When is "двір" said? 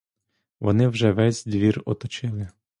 1.45-1.81